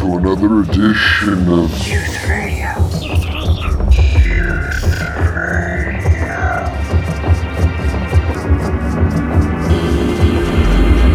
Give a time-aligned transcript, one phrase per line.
[0.00, 2.72] to another edition of Youth Radio.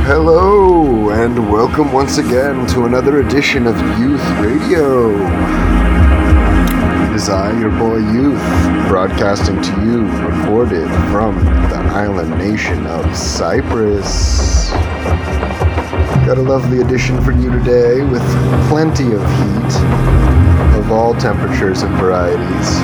[0.05, 5.15] Hello, and welcome once again to another edition of Youth Radio.
[7.09, 8.39] It is I, your boy Youth,
[8.87, 14.71] broadcasting to you, recorded from the island nation of Cyprus.
[16.25, 18.23] Got a lovely edition for you today with
[18.67, 19.75] plenty of heat
[20.75, 22.79] of all temperatures and varieties.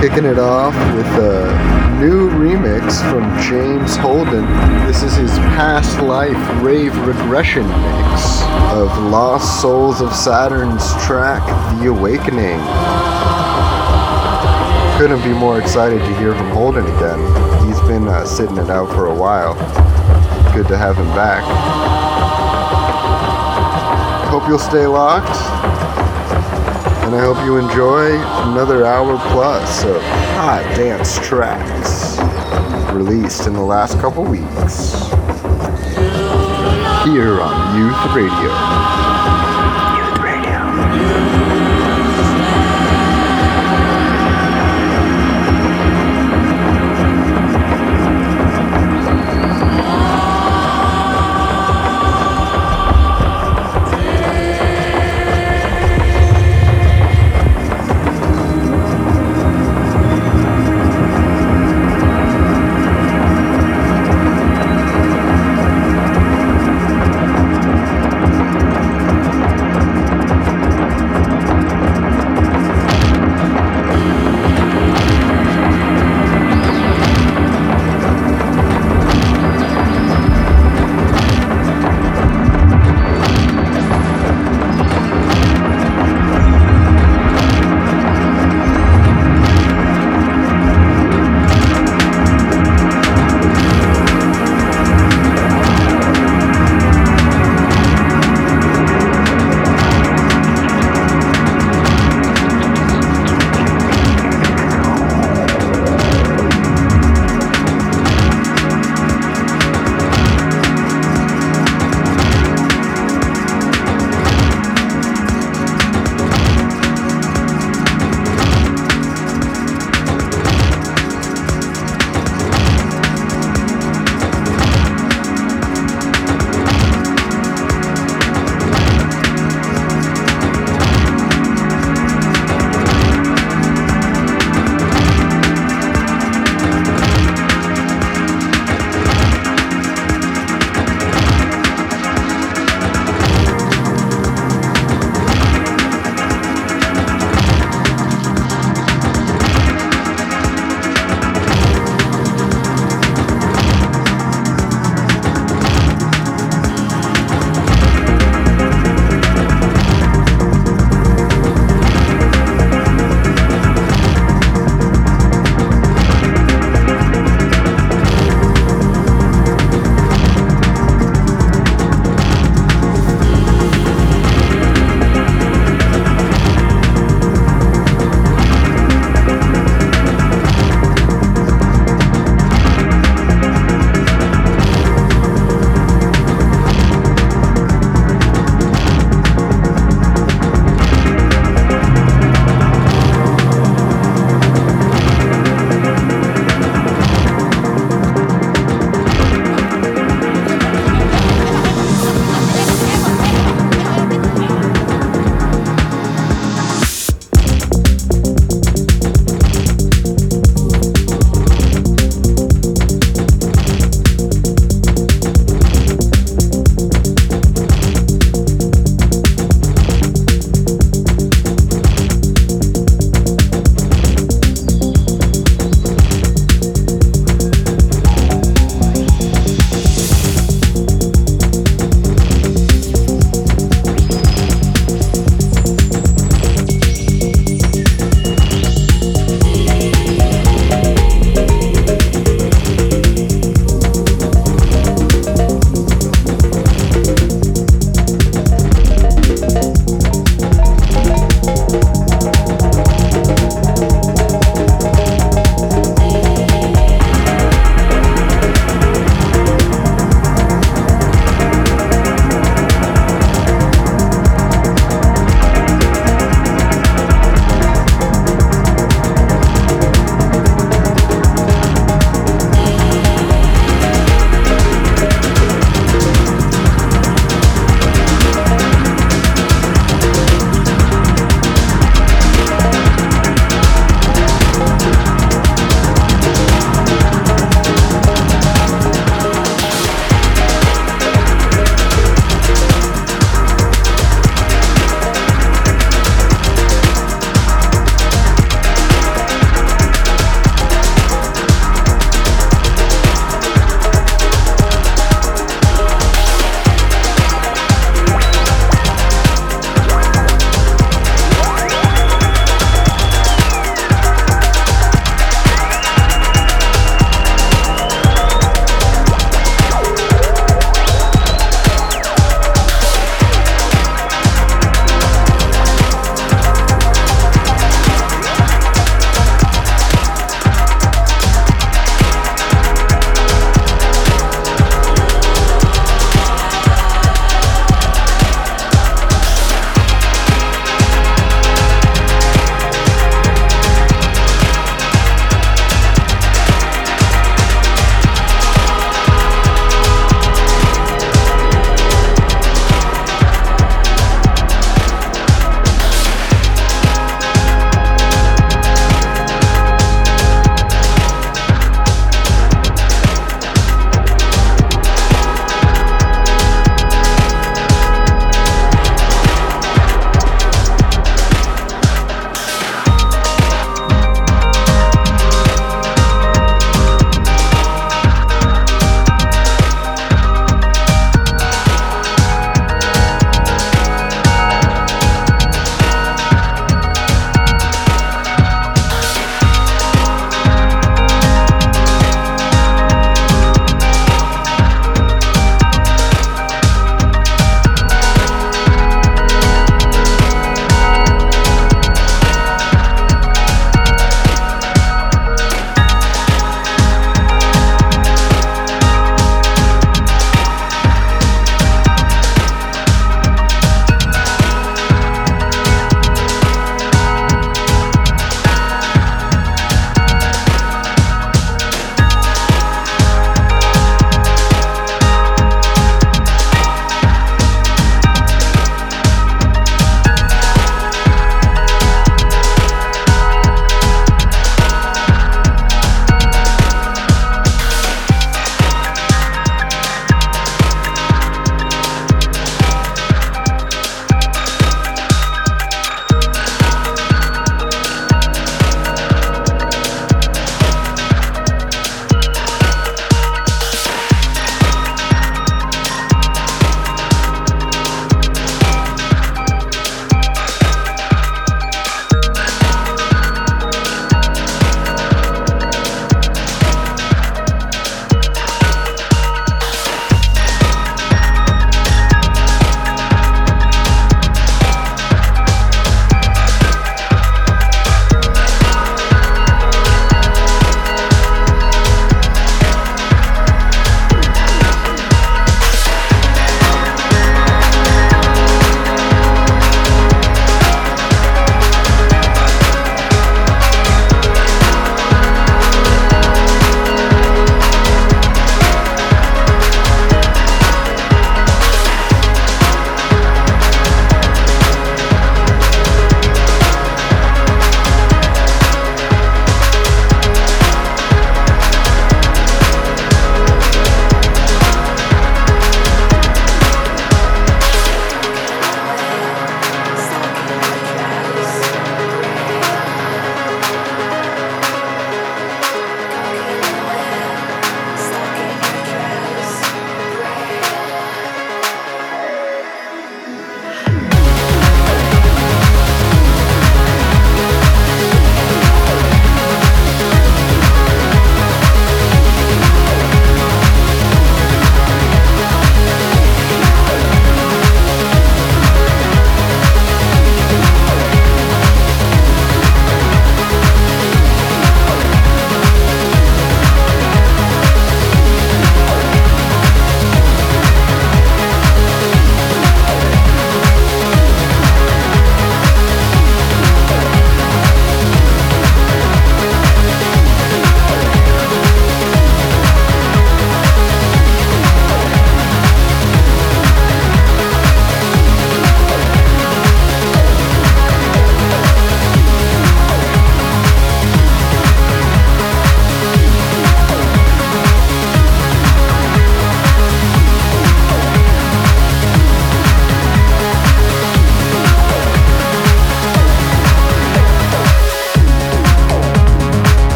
[0.00, 4.46] Kicking it off with a new remix from James Holden.
[4.86, 8.40] This is his past life rave regression mix
[8.72, 11.46] of Lost Souls of Saturn's track
[11.80, 12.60] The Awakening.
[14.98, 17.66] Couldn't be more excited to hear from Holden again.
[17.66, 19.52] He's been uh, sitting it out for a while.
[20.54, 22.01] Good to have him back.
[24.32, 25.28] I hope you'll stay locked
[27.04, 28.12] and I hope you enjoy
[28.50, 32.16] another hour plus of hot dance tracks
[32.94, 34.92] released in the last couple weeks
[37.04, 39.11] here on Youth Radio.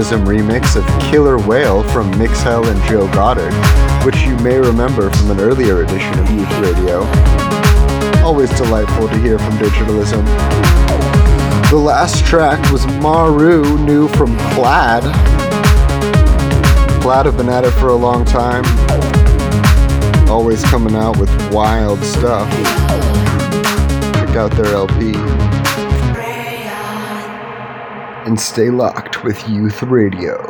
[0.00, 3.52] Digitalism remix of Killer Whale from Mixhell and Joe Goddard,
[4.06, 7.00] which you may remember from an earlier edition of Youth Radio.
[8.24, 10.24] Always delightful to hear from Digitalism.
[11.68, 15.02] The last track was Maru, new from Plaid.
[17.02, 18.64] Plaid have been at it for a long time,
[20.30, 22.50] always coming out with wild stuff.
[24.14, 25.12] Check out their LP.
[28.30, 30.49] And stay locked with Youth Radio.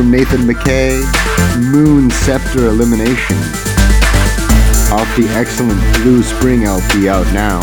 [0.00, 0.96] From Nathan McKay,
[1.70, 3.36] Moon Scepter Elimination,
[4.96, 7.60] off the excellent Blue Spring LP out now.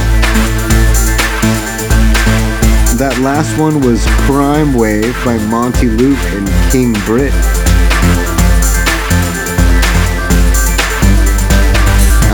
[2.99, 7.33] That last one was Crime Wave by Monty Luke and King Brit.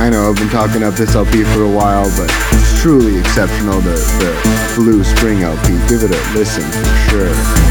[0.03, 3.79] I know I've been talking up this LP for a while, but it's truly exceptional,
[3.79, 5.79] the, the Blue Spring LP.
[5.87, 7.62] Give it a listen for sure.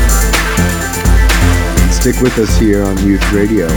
[2.02, 3.68] Stick with us here on Youth Radio.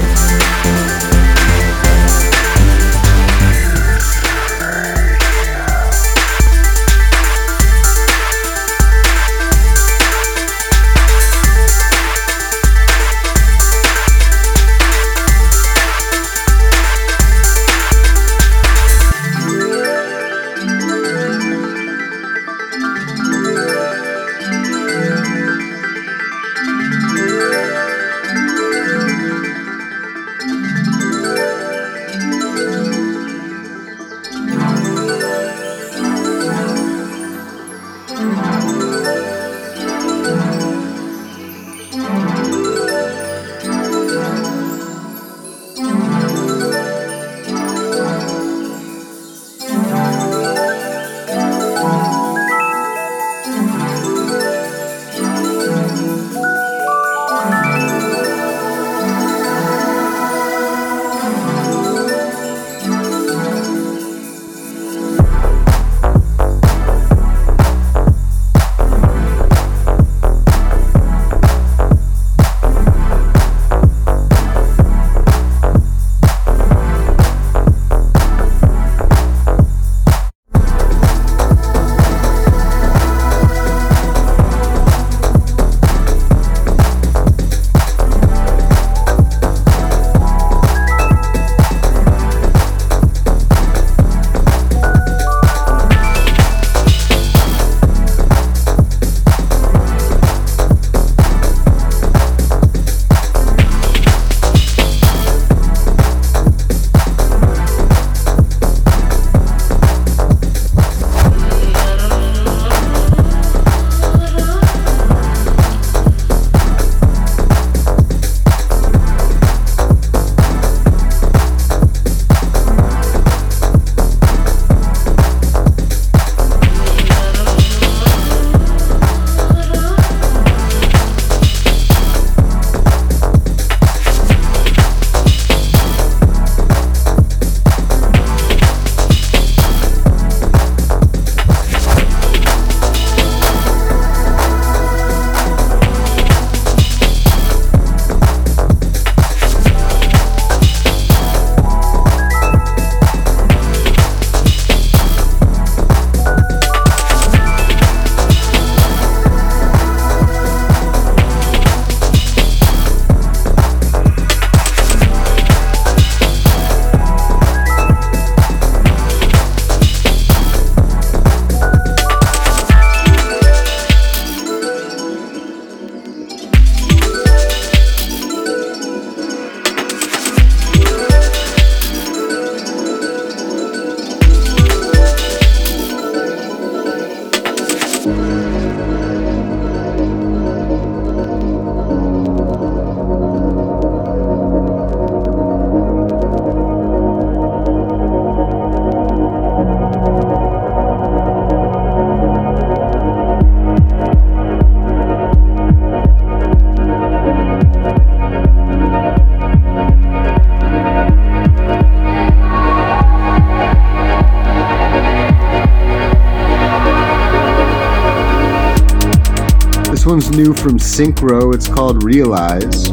[220.66, 221.54] From Synkro.
[221.54, 222.90] It's called Realize.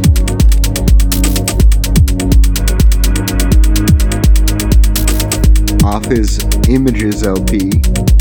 [5.82, 7.70] Off his Images LP.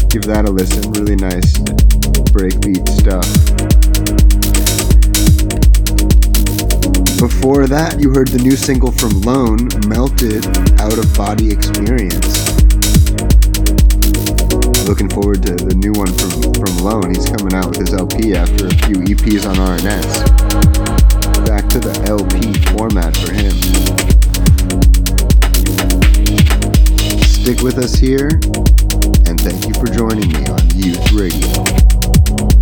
[0.08, 0.90] Give that a listen.
[0.94, 1.58] Really nice
[2.32, 3.28] breakbeat stuff.
[7.20, 10.46] Before that, you heard the new single from Lone, Melted
[10.80, 12.51] Out of Body Experience.
[14.92, 17.16] Looking forward to the new one from, from Lone.
[17.16, 20.20] He's coming out with his LP after a few EPs on R&S.
[21.48, 23.56] Back to the LP format for him.
[27.24, 28.42] Stick with us here,
[29.30, 32.61] and thank you for joining me on Youth Radio.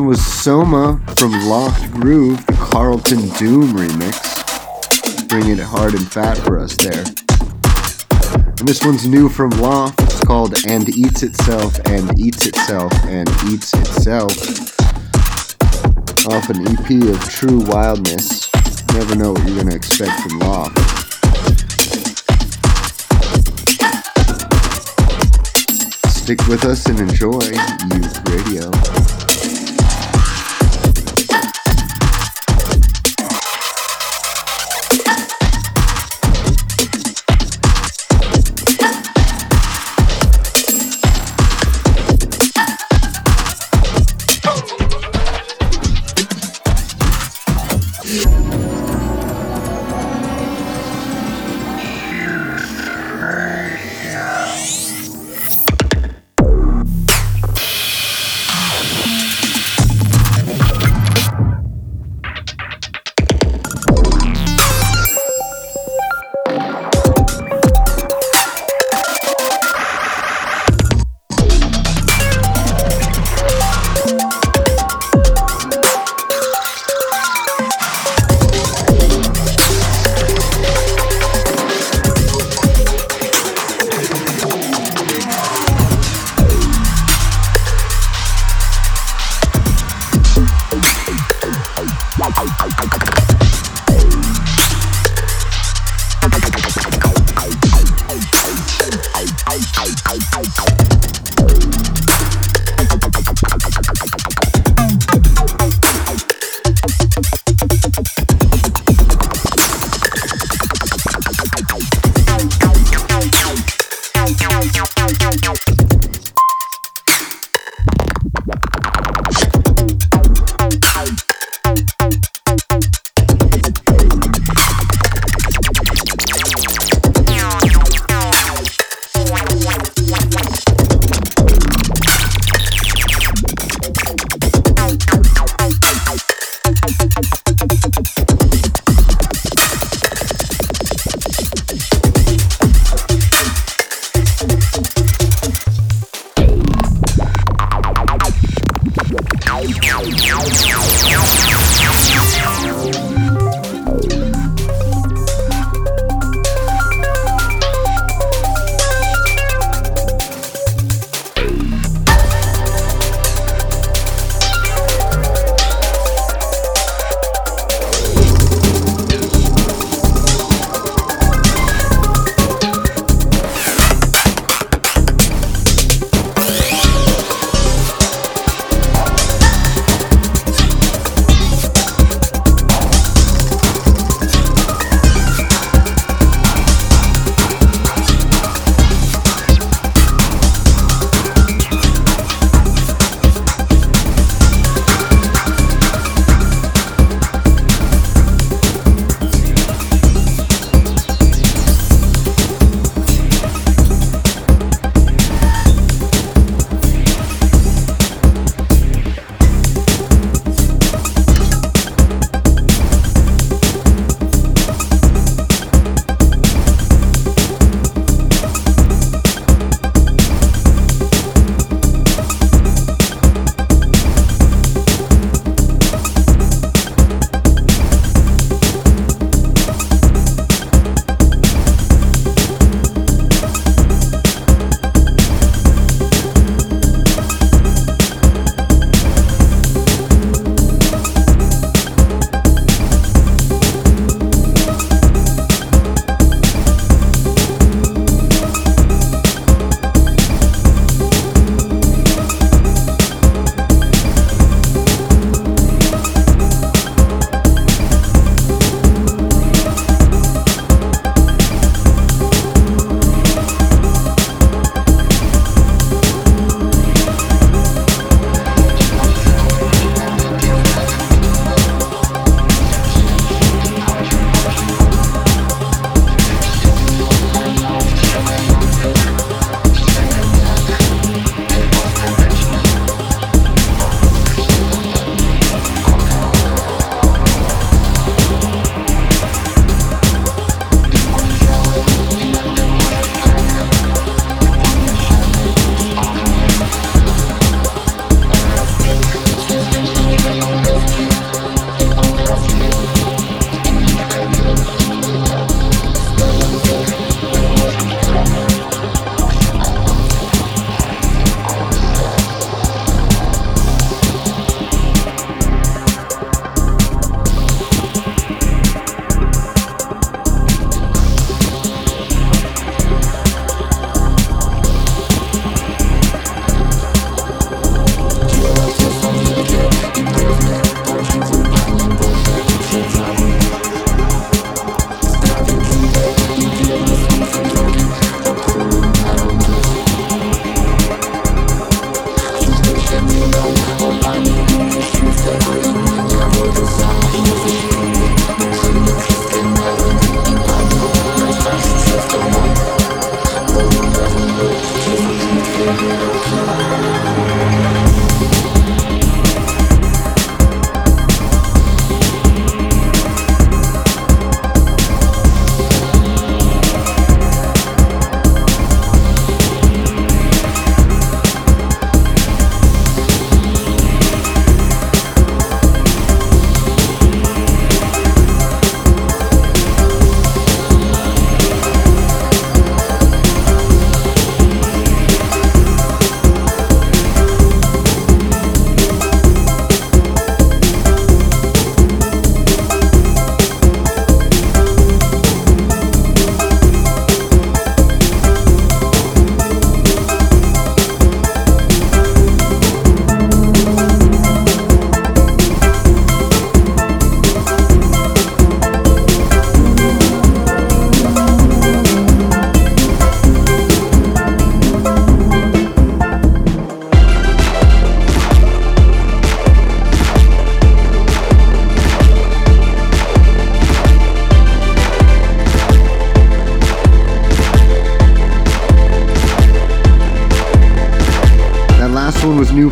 [0.00, 5.26] One was Soma from Loft Groove, the Carlton Doom remix.
[5.26, 7.02] Bringing it hard and fat for us there.
[8.58, 9.98] And this one's new from Loft.
[10.02, 14.36] It's called And Eats Itself and Eats Itself and Eats Itself.
[16.26, 18.52] Off an EP of true wildness.
[18.92, 20.76] Never know what you're going to expect from Loft.
[26.10, 27.40] Stick with us and enjoy
[27.94, 29.35] Youth Radio.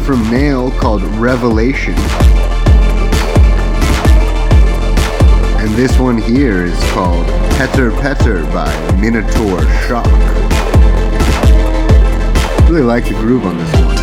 [0.04, 1.94] From Nail called Revelation.
[5.58, 7.26] And this one here is called
[7.56, 10.04] Petter Petter by Minotaur Shock.
[12.68, 13.93] Really like the groove on this one.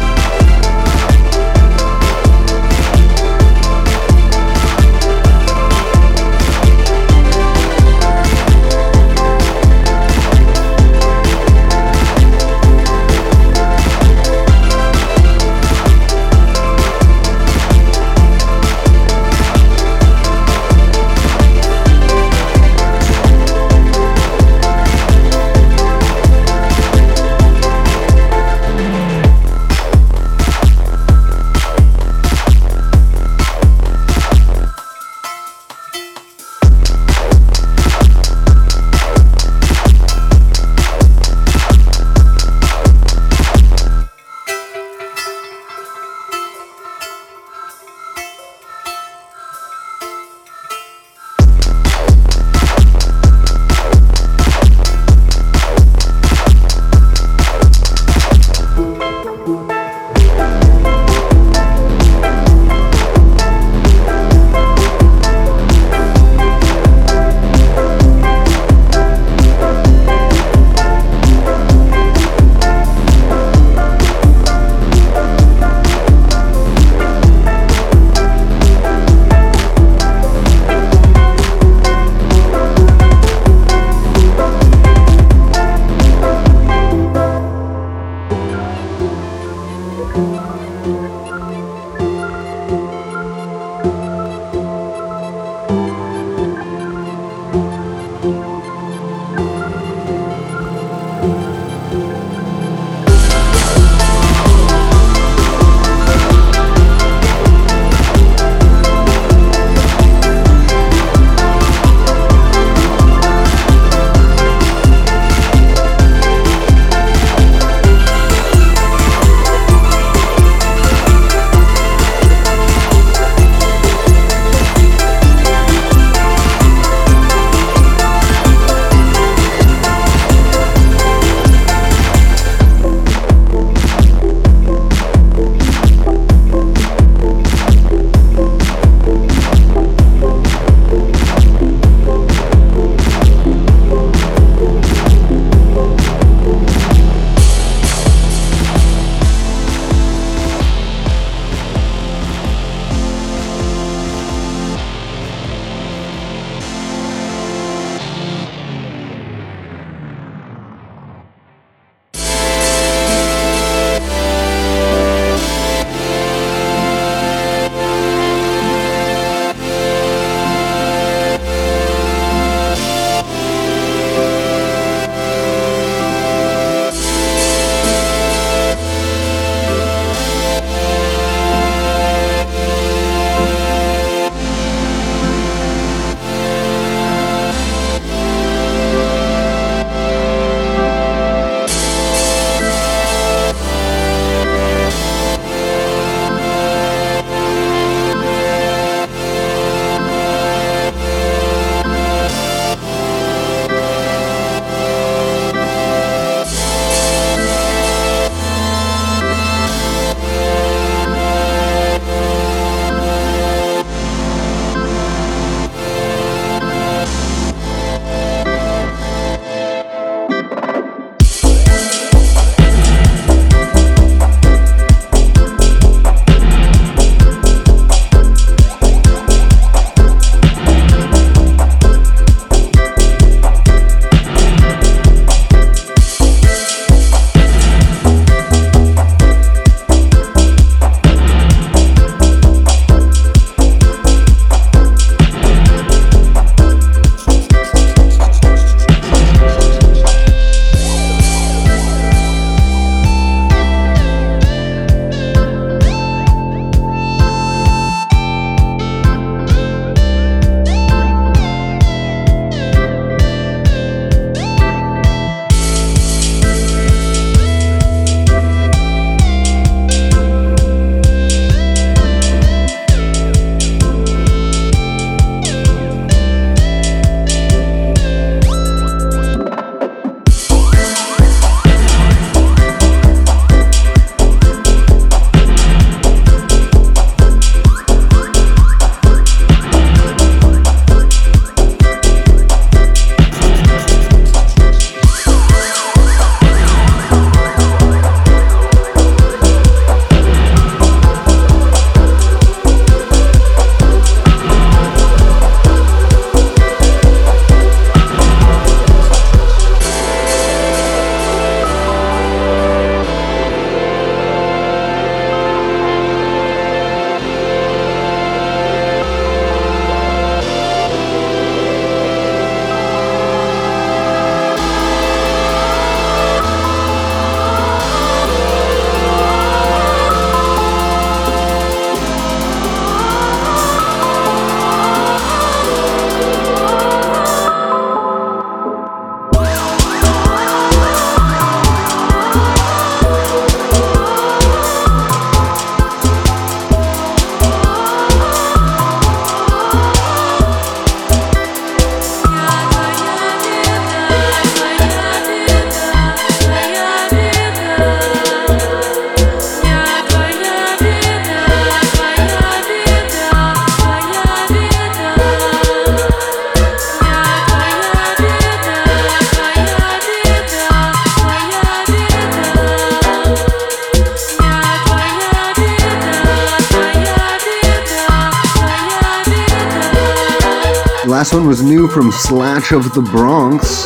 [381.22, 383.86] Last one was new from Slash of the Bronx.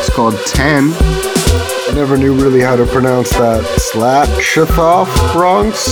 [0.00, 0.90] It's called 10.
[0.90, 3.62] I never knew really how to pronounce that.
[3.78, 5.86] Slash Slatchathoff Bronx?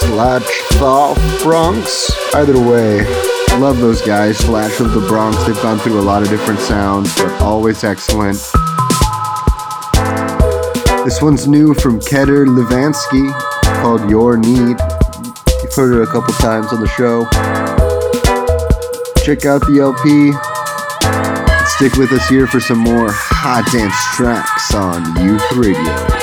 [0.00, 2.10] Slatchthoff Bronx?
[2.34, 4.38] Either way, I love those guys.
[4.38, 5.36] Slash of the Bronx.
[5.44, 8.38] They've gone through a lot of different sounds, but always excellent.
[11.04, 13.30] This one's new from Keter Levansky
[13.82, 14.78] called Your Need.
[15.62, 17.81] You've heard it a couple times on the show.
[19.22, 20.32] Check out the LP.
[21.76, 26.21] Stick with us here for some more hot dance tracks on Youth Radio.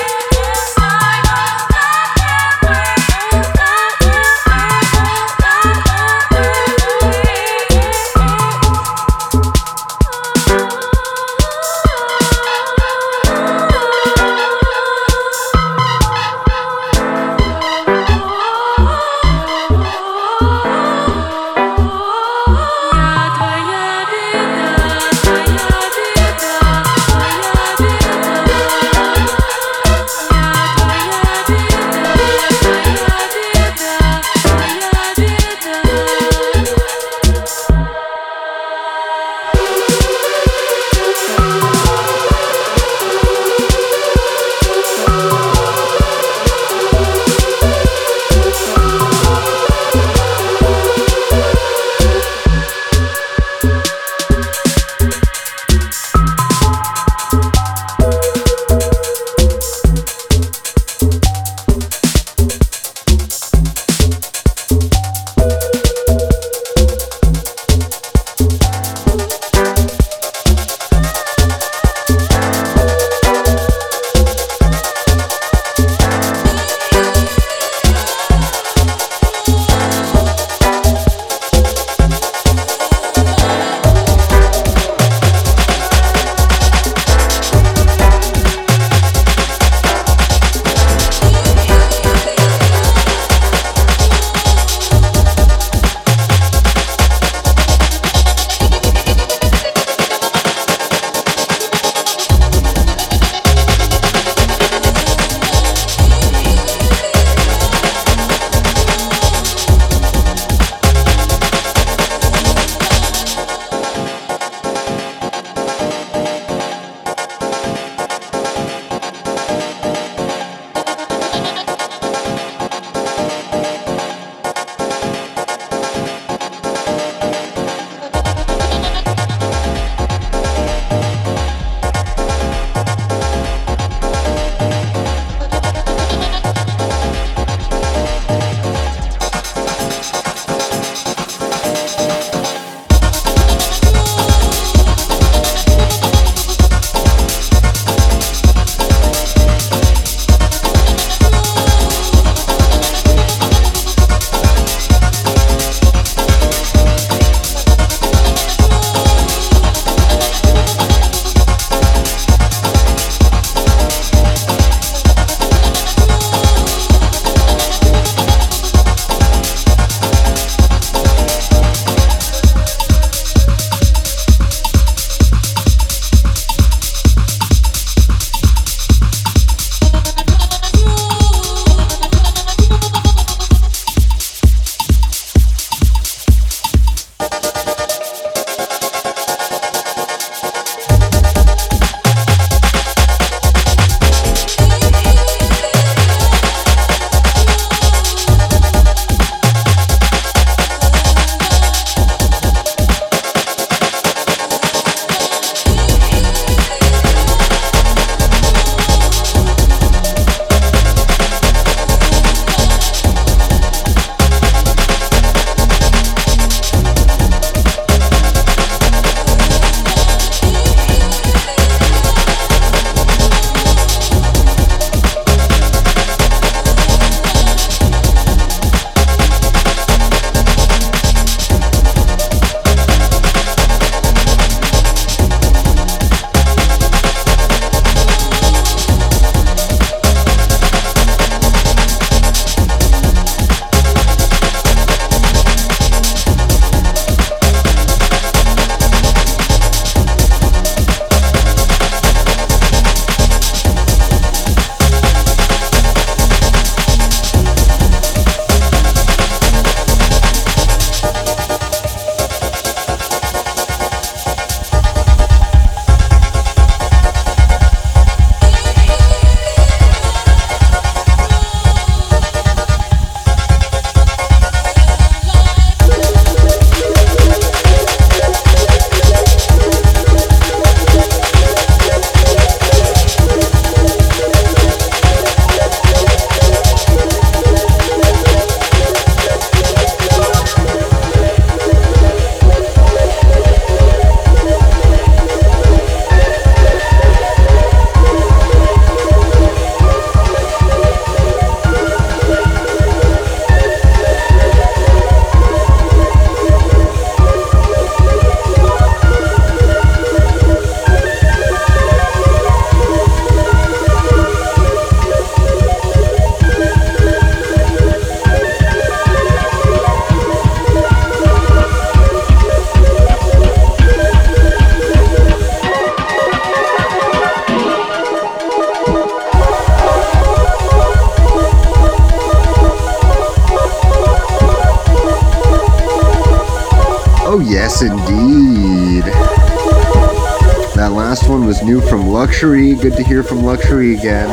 [343.79, 344.29] Again.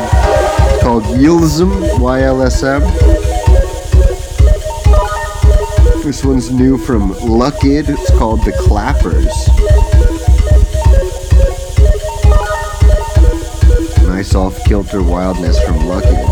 [0.73, 2.81] It's called Yilsm, Y-L-S-M.
[6.03, 7.89] This one's new from Luckid.
[7.89, 9.25] It's called The Clappers.
[14.07, 16.27] Nice off-kilter wildness from Luckid.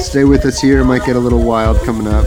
[0.00, 0.84] Stay with us here.
[0.84, 2.26] Might get a little wild coming up.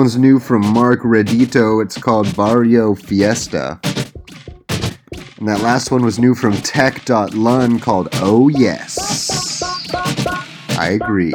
[0.00, 1.84] One's new from Mark Redito.
[1.84, 3.78] It's called Barrio Fiesta.
[5.36, 9.62] And that last one was new from Tech.Lun called Oh Yes.
[10.78, 11.34] I agree.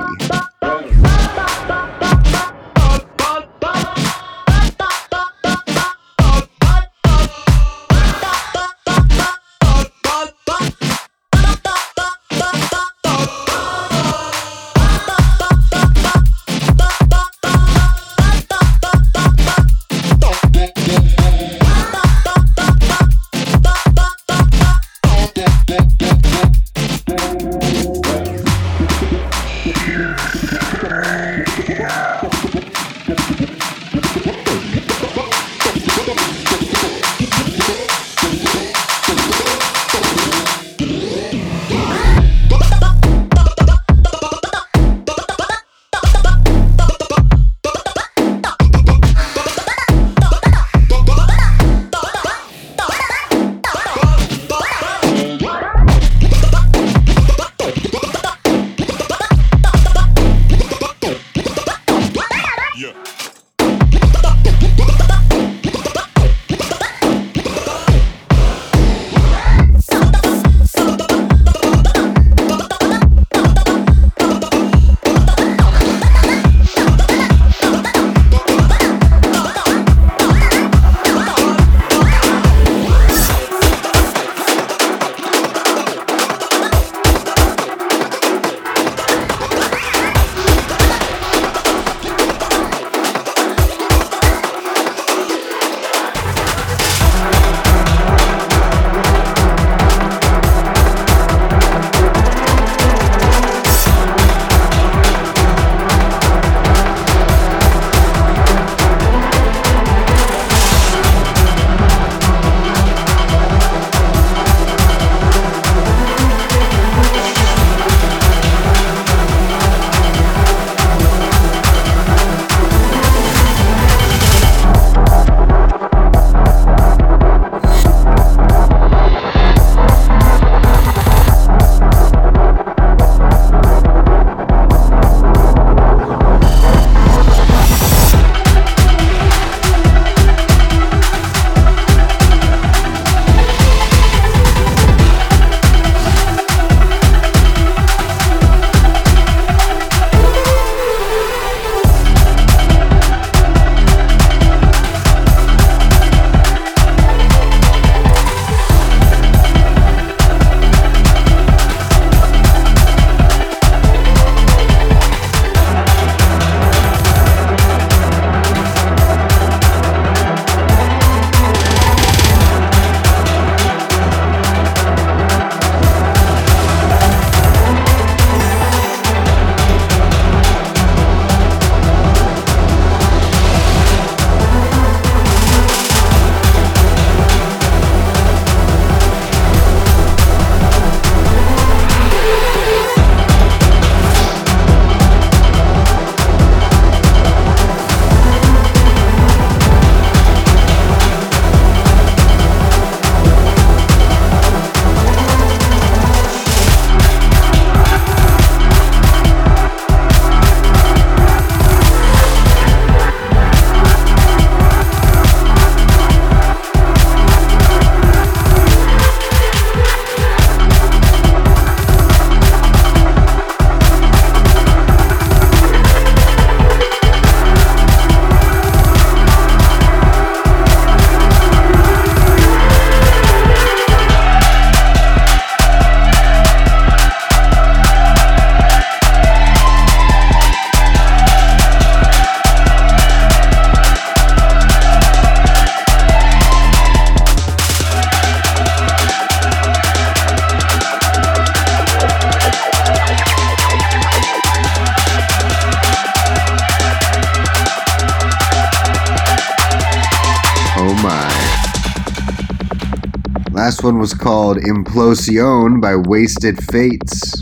[263.86, 267.40] One was called Implosión by Wasted Fates.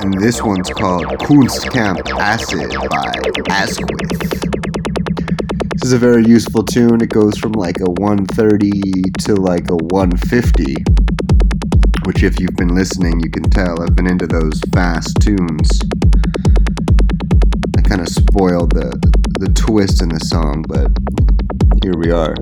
[0.00, 3.12] And this one's called Kunstkamp Acid by
[3.52, 3.98] Asquith.
[5.72, 7.02] This is a very useful tune.
[7.02, 8.70] It goes from like a 130
[9.22, 10.76] to like a 150.
[12.04, 15.80] Which, if you've been listening, you can tell I've been into those fast tunes.
[17.76, 18.92] I kind of spoiled the
[19.40, 20.92] the twist in the song, but
[21.82, 22.36] here we are.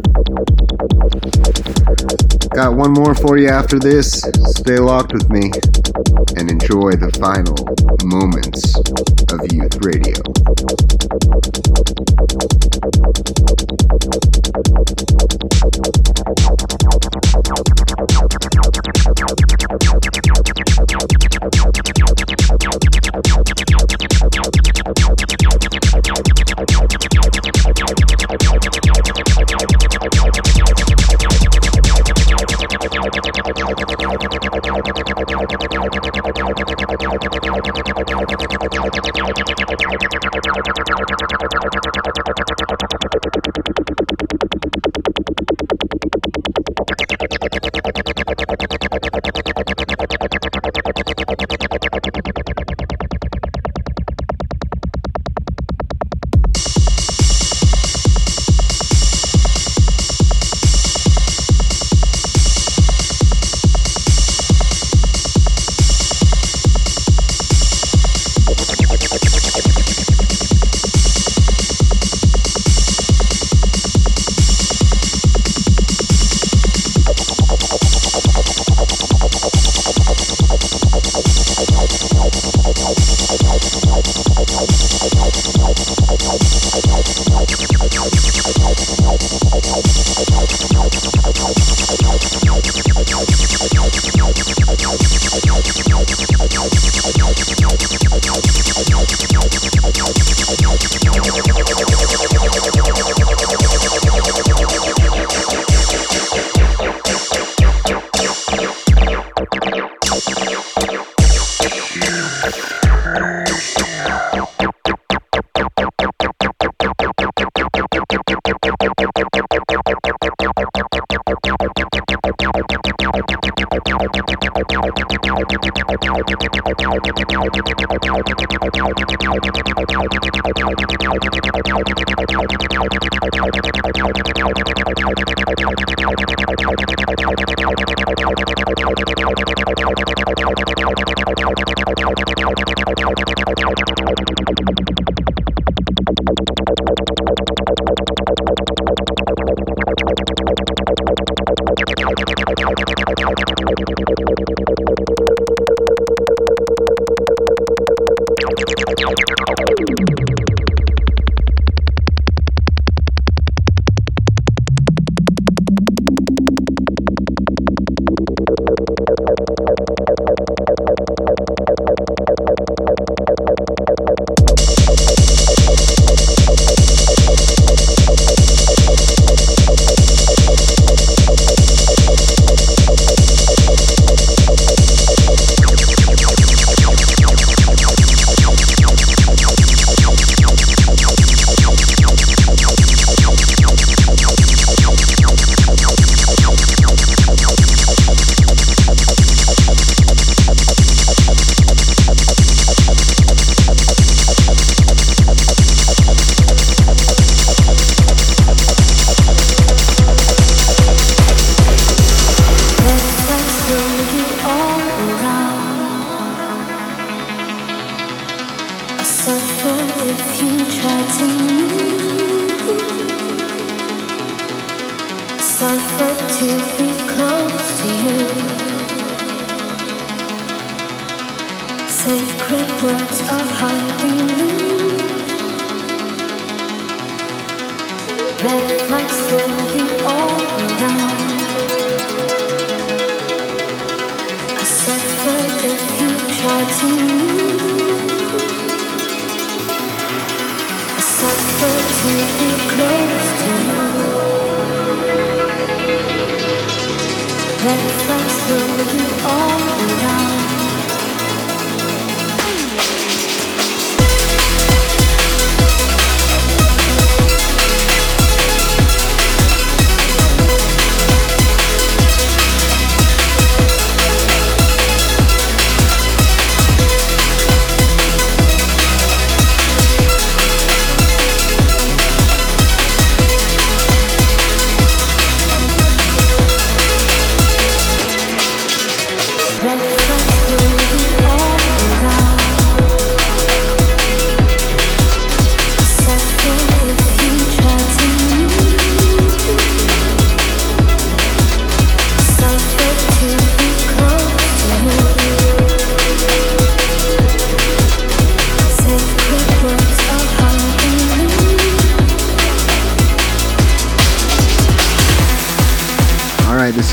[2.61, 4.21] Got one more for you after this.
[4.45, 5.51] Stay locked with me
[6.37, 7.57] and enjoy the final
[8.05, 8.77] moments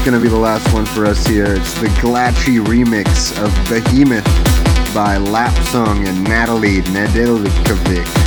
[0.07, 1.47] Alright, gonna be the last one for us here.
[1.47, 4.23] It's the Glatchy remix of Behemoth
[4.95, 8.26] by Lapsong and Natalie Nedeljkovic.